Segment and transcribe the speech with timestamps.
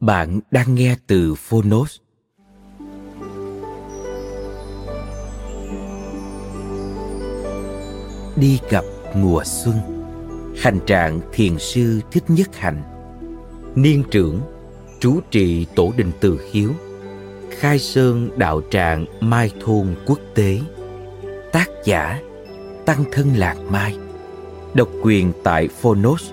[0.00, 1.96] Bạn đang nghe từ Phonos.
[8.36, 8.84] Đi gặp
[9.14, 9.74] mùa xuân
[10.56, 12.82] Hành trạng thiền sư Thích Nhất Hạnh
[13.74, 14.40] Niên trưởng
[15.00, 16.70] Trú trì Tổ đình Từ khiếu,
[17.50, 20.60] Khai Sơn Đạo Tràng Mai Thôn Quốc tế
[21.52, 22.20] Tác giả
[22.84, 23.98] Tăng Thân Lạc Mai
[24.74, 26.32] Độc quyền tại Phonos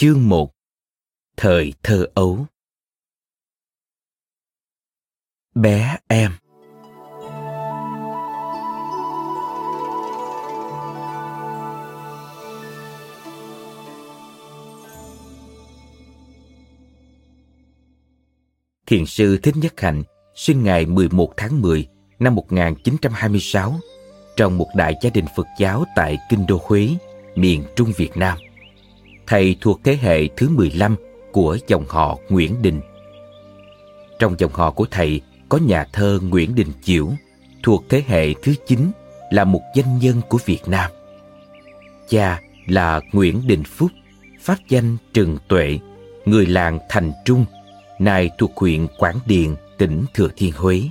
[0.00, 0.50] Chương 1
[1.36, 2.46] Thời thơ ấu.
[5.54, 6.32] Bé em.
[18.86, 20.02] Thiền sư Thích Nhất Hạnh
[20.34, 21.88] sinh ngày 11 tháng 10
[22.18, 23.74] năm 1926
[24.36, 26.88] trong một đại gia đình Phật giáo tại Kinh Đô Huế,
[27.34, 28.38] miền Trung Việt Nam
[29.28, 30.96] thầy thuộc thế hệ thứ 15
[31.32, 32.80] của dòng họ Nguyễn Đình.
[34.18, 37.08] Trong dòng họ của thầy có nhà thơ Nguyễn Đình Chiểu,
[37.62, 38.90] thuộc thế hệ thứ 9
[39.30, 40.90] là một danh nhân của Việt Nam.
[42.08, 43.90] Cha là Nguyễn Đình Phúc,
[44.40, 45.78] pháp danh Trừng Tuệ,
[46.24, 47.44] người làng Thành Trung,
[47.98, 50.82] nay thuộc huyện Quảng Điền, tỉnh Thừa Thiên Huế.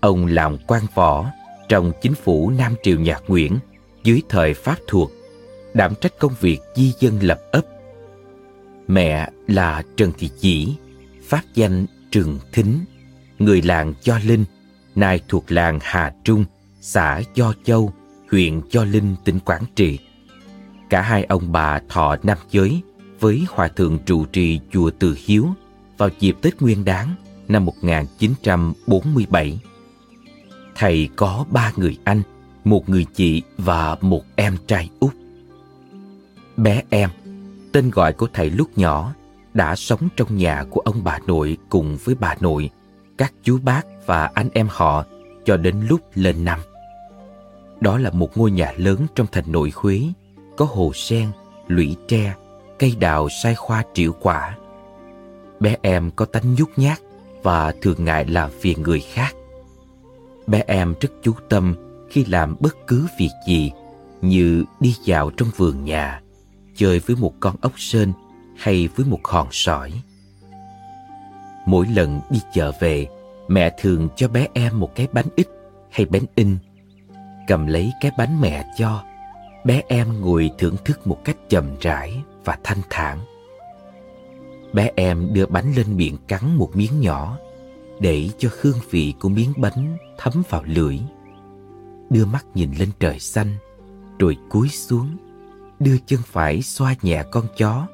[0.00, 1.26] Ông làm quan võ
[1.68, 3.58] trong chính phủ Nam Triều Nhạc Nguyễn
[4.04, 5.10] dưới thời Pháp thuộc
[5.78, 7.62] đảm trách công việc di dân lập ấp.
[8.88, 10.74] Mẹ là Trần Thị Chỉ,
[11.22, 12.84] phát danh Trừng Thính,
[13.38, 14.44] người làng Cho Linh,
[14.94, 16.44] nay thuộc làng Hà Trung,
[16.80, 17.92] xã Do Châu,
[18.30, 19.98] huyện Do Linh, tỉnh Quảng Trị.
[20.90, 22.82] Cả hai ông bà thọ nam giới
[23.20, 25.46] với hòa thượng trụ trì chùa Từ Hiếu
[25.98, 27.14] vào dịp Tết Nguyên Đán
[27.48, 29.58] năm 1947.
[30.74, 32.22] Thầy có ba người anh,
[32.64, 35.14] một người chị và một em trai út.
[36.58, 37.10] Bé em,
[37.72, 39.14] tên gọi của thầy lúc nhỏ,
[39.54, 42.70] đã sống trong nhà của ông bà nội cùng với bà nội,
[43.18, 45.04] các chú bác và anh em họ
[45.44, 46.60] cho đến lúc lên năm.
[47.80, 50.02] Đó là một ngôi nhà lớn trong thành nội Huế,
[50.56, 51.28] có hồ sen,
[51.68, 52.34] lũy tre,
[52.78, 54.56] cây đào sai khoa triệu quả.
[55.60, 56.98] Bé em có tánh nhút nhát
[57.42, 59.34] và thường ngại làm phiền người khác.
[60.46, 61.74] Bé em rất chú tâm
[62.10, 63.72] khi làm bất cứ việc gì
[64.22, 66.20] như đi dạo trong vườn nhà,
[66.78, 68.12] chơi với một con ốc sên
[68.56, 69.92] hay với một hòn sỏi.
[71.66, 73.06] Mỗi lần đi chợ về,
[73.48, 75.48] mẹ thường cho bé em một cái bánh ít
[75.90, 76.56] hay bánh in.
[77.46, 79.04] Cầm lấy cái bánh mẹ cho,
[79.64, 83.18] bé em ngồi thưởng thức một cách chậm rãi và thanh thản.
[84.72, 87.38] Bé em đưa bánh lên miệng cắn một miếng nhỏ
[88.00, 90.98] để cho hương vị của miếng bánh thấm vào lưỡi.
[92.10, 93.54] Đưa mắt nhìn lên trời xanh,
[94.18, 95.16] rồi cúi xuống
[95.80, 97.86] đưa chân phải xoa nhẹ con chó,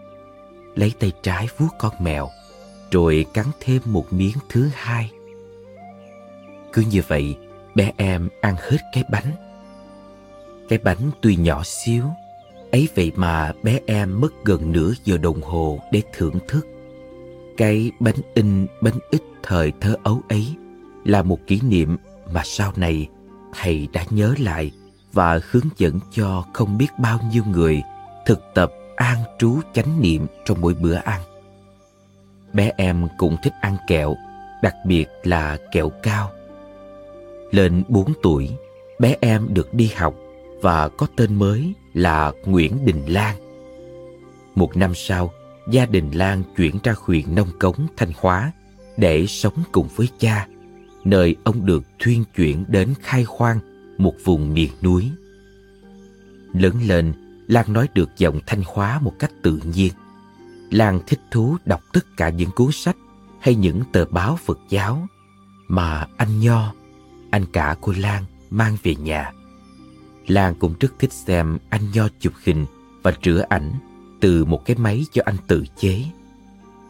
[0.74, 2.28] lấy tay trái vuốt con mèo,
[2.90, 5.10] rồi cắn thêm một miếng thứ hai.
[6.72, 7.36] Cứ như vậy,
[7.74, 9.32] bé em ăn hết cái bánh.
[10.68, 12.04] Cái bánh tuy nhỏ xíu,
[12.72, 16.66] ấy vậy mà bé em mất gần nửa giờ đồng hồ để thưởng thức.
[17.56, 20.54] Cái bánh in bánh ít thời thơ ấu ấy
[21.04, 21.96] là một kỷ niệm
[22.32, 23.08] mà sau này
[23.52, 24.70] thầy đã nhớ lại
[25.14, 27.82] và hướng dẫn cho không biết bao nhiêu người
[28.26, 31.20] thực tập an trú chánh niệm trong mỗi bữa ăn.
[32.52, 34.16] Bé em cũng thích ăn kẹo,
[34.62, 36.30] đặc biệt là kẹo cao.
[37.50, 38.50] Lên 4 tuổi,
[38.98, 40.14] bé em được đi học
[40.62, 43.36] và có tên mới là Nguyễn Đình Lan.
[44.54, 45.32] Một năm sau,
[45.70, 48.52] gia đình Lan chuyển ra huyện Nông Cống, Thanh Hóa
[48.96, 50.46] để sống cùng với cha,
[51.04, 53.58] nơi ông được thuyên chuyển đến khai khoang
[53.98, 55.10] một vùng miền núi.
[56.52, 57.12] Lớn lên,
[57.46, 59.92] Lan nói được giọng Thanh Hóa một cách tự nhiên.
[60.70, 62.96] Lan thích thú đọc tất cả những cuốn sách
[63.40, 65.06] hay những tờ báo Phật giáo
[65.68, 66.74] mà anh Nho,
[67.30, 69.32] anh cả của Lan mang về nhà.
[70.26, 72.66] Lan cũng rất thích xem anh Nho chụp hình
[73.02, 73.72] và rửa ảnh
[74.20, 76.04] từ một cái máy cho anh tự chế.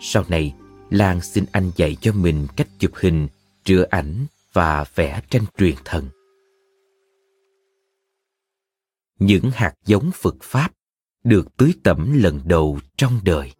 [0.00, 0.54] Sau này,
[0.90, 3.28] Lan xin anh dạy cho mình cách chụp hình,
[3.64, 6.08] rửa ảnh và vẽ tranh truyền thần.
[9.26, 10.72] Những hạt giống Phật Pháp
[11.24, 13.52] được tưới tẩm lần đầu trong đời.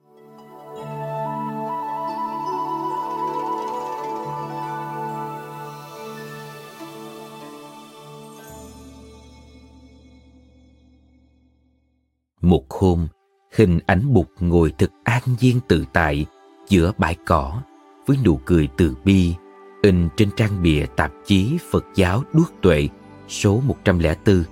[12.41, 13.09] Một hôm,
[13.57, 16.27] hình ảnh bụt ngồi thật an nhiên tự tại
[16.69, 17.63] giữa bãi cỏ
[18.07, 19.35] với nụ cười từ bi
[19.83, 22.89] in trên trang bìa tạp chí Phật giáo Đuốc Tuệ
[23.29, 24.45] số 104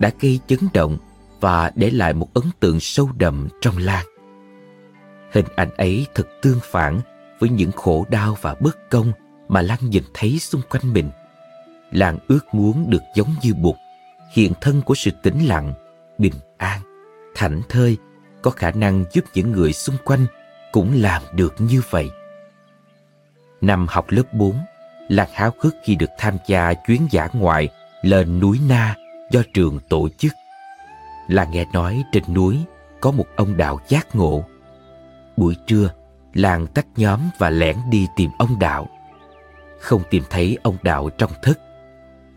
[0.00, 0.98] đã gây chấn động
[1.40, 4.06] và để lại một ấn tượng sâu đậm trong Lan.
[5.32, 7.00] Hình ảnh ấy thật tương phản
[7.38, 9.12] với những khổ đau và bất công
[9.48, 11.10] mà Lan nhìn thấy xung quanh mình.
[11.90, 13.76] Lan ước muốn được giống như Bụt,
[14.32, 15.74] hiện thân của sự tĩnh lặng,
[16.18, 16.80] bình an,
[17.34, 17.96] thảnh thơi,
[18.42, 20.26] có khả năng giúp những người xung quanh
[20.72, 22.10] cũng làm được như vậy.
[23.60, 24.54] Năm học lớp 4,
[25.08, 27.68] Lan háo hức khi được tham gia chuyến giả ngoại
[28.02, 28.94] lên núi Na
[29.30, 30.32] do trường tổ chức.
[31.28, 32.58] là nghe nói trên núi
[33.00, 34.44] có một ông đạo giác ngộ.
[35.36, 35.90] Buổi trưa,
[36.34, 38.88] làng tách nhóm và lẻn đi tìm ông đạo.
[39.80, 41.60] Không tìm thấy ông đạo trong thất,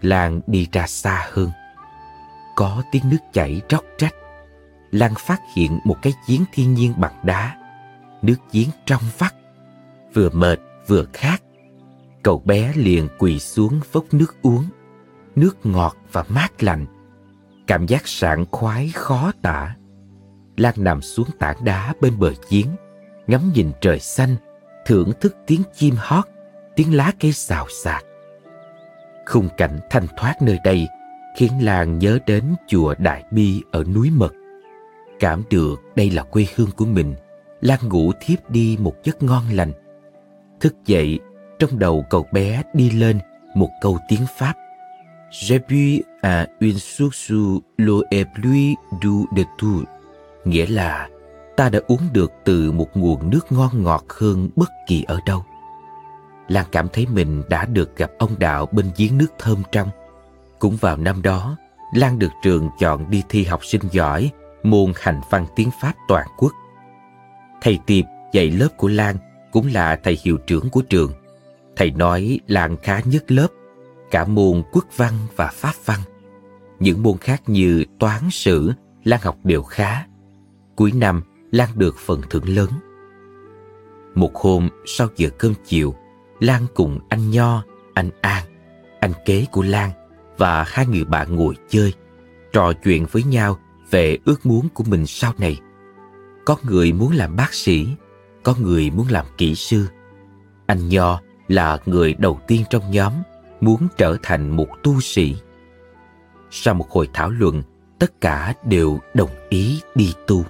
[0.01, 1.51] làng đi ra xa hơn.
[2.55, 4.15] Có tiếng nước chảy róc rách.
[4.91, 7.57] làng phát hiện một cái giếng thiên nhiên bằng đá.
[8.21, 9.33] Nước giếng trong vắt,
[10.13, 11.43] vừa mệt vừa khát.
[12.23, 14.65] Cậu bé liền quỳ xuống vốc nước uống.
[15.35, 16.85] Nước ngọt và mát lạnh.
[17.67, 19.75] Cảm giác sảng khoái khó tả.
[20.57, 22.67] Lan nằm xuống tảng đá bên bờ giếng,
[23.27, 24.35] ngắm nhìn trời xanh,
[24.85, 26.25] thưởng thức tiếng chim hót,
[26.75, 28.05] tiếng lá cây xào xạc.
[29.25, 30.87] Khung cảnh thanh thoát nơi đây
[31.35, 34.33] khiến Lan nhớ đến chùa Đại Bi ở núi Mật.
[35.19, 37.15] Cảm được đây là quê hương của mình,
[37.61, 39.71] Lan ngủ thiếp đi một giấc ngon lành.
[40.59, 41.19] Thức dậy,
[41.59, 43.19] trong đầu cậu bé đi lên
[43.55, 44.53] một câu tiếng Pháp.
[45.33, 47.31] J'ai bu à une source
[47.77, 49.83] l'eau est plus douce de tout.
[50.45, 51.09] Nghĩa là
[51.57, 55.45] ta đã uống được từ một nguồn nước ngon ngọt hơn bất kỳ ở đâu.
[56.47, 59.89] Lan cảm thấy mình đã được gặp ông Đạo bên giếng nước thơm trong.
[60.59, 61.57] Cũng vào năm đó,
[61.95, 64.31] Lan được trường chọn đi thi học sinh giỏi
[64.63, 66.51] môn hành văn tiếng Pháp toàn quốc.
[67.61, 69.15] Thầy Tiệp dạy lớp của Lan
[69.51, 71.11] cũng là thầy hiệu trưởng của trường.
[71.75, 73.47] Thầy nói Lan khá nhất lớp,
[74.13, 75.99] cả môn quốc văn và pháp văn.
[76.79, 78.71] Những môn khác như toán sử,
[79.03, 80.05] Lan học đều khá.
[80.75, 82.69] Cuối năm, Lan được phần thưởng lớn.
[84.15, 85.95] Một hôm sau giờ cơm chiều,
[86.39, 88.43] Lan cùng anh Nho, anh An,
[88.99, 89.91] anh kế của Lan
[90.37, 91.93] và hai người bạn ngồi chơi,
[92.53, 93.57] trò chuyện với nhau
[93.91, 95.59] về ước muốn của mình sau này.
[96.45, 97.87] Có người muốn làm bác sĩ,
[98.43, 99.87] có người muốn làm kỹ sư.
[100.65, 103.13] Anh Nho là người đầu tiên trong nhóm
[103.63, 105.35] muốn trở thành một tu sĩ.
[106.51, 107.63] Sau một hồi thảo luận,
[107.99, 110.45] tất cả đều đồng ý đi tu.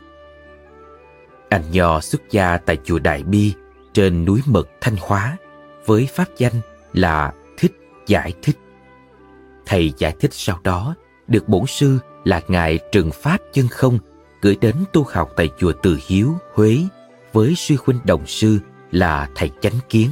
[1.50, 3.54] Anh Nho xuất gia tại chùa Đại Bi
[3.94, 5.38] trên núi Mật Thanh Hóa
[5.86, 6.62] với pháp danh
[6.94, 7.74] là Thích
[8.08, 8.58] Giải Thích.
[9.66, 10.96] Thầy giải thích sau đó
[11.28, 14.00] được bổn sư là Ngài Trừng Pháp Chân Không
[14.42, 16.78] gửi đến tu học tại chùa Từ Hiếu, Huế
[17.34, 18.60] với sư huynh đồng sư
[18.92, 20.10] là thầy Chánh Kiến.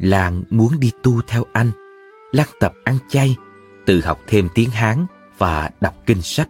[0.00, 1.70] Lan muốn đi tu theo anh.
[2.32, 3.36] Lan tập ăn chay,
[3.86, 5.06] tự học thêm tiếng Hán
[5.38, 6.48] và đọc kinh sách.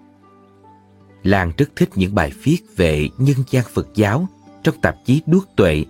[1.22, 4.28] Lan rất thích những bài viết về nhân gian Phật giáo
[4.62, 5.84] trong tạp chí Đuốc Tuệ,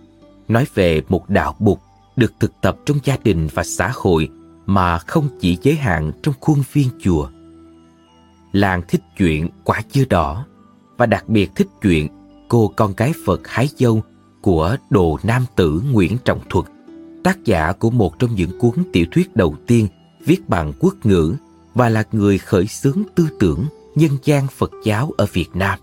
[0.49, 1.81] nói về một đạo bục
[2.17, 4.29] được thực tập trong gia đình và xã hội
[4.67, 7.29] mà không chỉ giới hạn trong khuôn viên chùa.
[8.53, 10.47] Lan thích chuyện quả dưa đỏ
[10.97, 12.09] và đặc biệt thích chuyện
[12.49, 14.03] cô con gái Phật hái dâu
[14.41, 16.65] của Đồ Nam Tử Nguyễn Trọng Thuật,
[17.25, 19.89] tác giả của một trong những cuốn tiểu thuyết đầu tiên
[20.25, 21.35] viết bằng quốc ngữ
[21.75, 25.79] và là người khởi xướng tư tưởng nhân gian Phật giáo ở Việt Nam.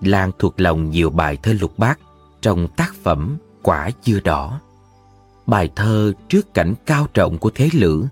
[0.00, 1.98] Lan thuộc lòng nhiều bài thơ lục bát,
[2.40, 4.60] trong tác phẩm Quả dưa đỏ.
[5.46, 8.04] Bài thơ trước cảnh cao trọng của thế lữ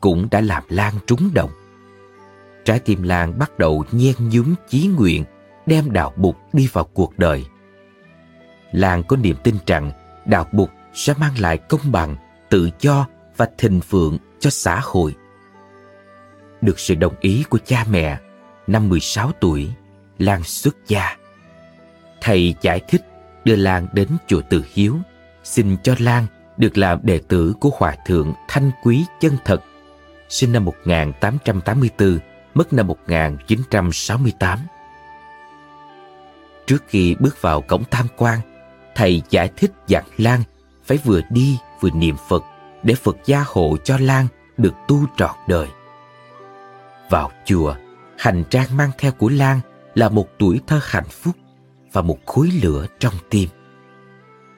[0.00, 1.50] cũng đã làm Lan trúng động.
[2.64, 5.24] Trái tim Lan bắt đầu nhen nhúm chí nguyện,
[5.66, 7.44] đem đạo bục đi vào cuộc đời.
[8.72, 9.92] Lan có niềm tin rằng
[10.26, 12.16] đạo bục sẽ mang lại công bằng,
[12.48, 13.06] tự do
[13.36, 15.14] và thịnh vượng cho xã hội.
[16.60, 18.18] Được sự đồng ý của cha mẹ,
[18.66, 19.72] năm 16 tuổi,
[20.18, 21.16] Lan xuất gia.
[22.20, 23.02] Thầy giải thích
[23.44, 24.96] đưa Lan đến chùa Từ Hiếu,
[25.44, 29.62] xin cho Lan được làm đệ tử của Hòa Thượng Thanh Quý Chân Thật,
[30.28, 32.18] sinh năm 1884,
[32.54, 34.58] mất năm 1968.
[36.66, 38.40] Trước khi bước vào cổng tham quan,
[38.94, 40.42] thầy giải thích dặn Lan
[40.90, 42.44] phải vừa đi vừa niệm Phật
[42.82, 45.68] để Phật gia hộ cho Lan được tu trọn đời.
[47.10, 47.74] Vào chùa,
[48.18, 49.60] hành trang mang theo của Lan
[49.94, 51.36] là một tuổi thơ hạnh phúc
[51.92, 53.48] và một khối lửa trong tim.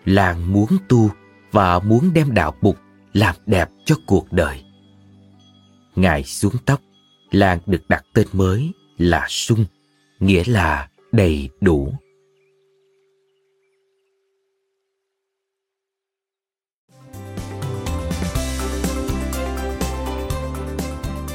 [0.04, 1.10] Lan muốn tu
[1.50, 2.76] và muốn đem đạo Bụt
[3.12, 4.64] làm đẹp cho cuộc đời.
[5.96, 6.80] Ngài xuống tóc,
[7.30, 9.64] Lan được đặt tên mới là Sung,
[10.20, 11.94] nghĩa là đầy đủ.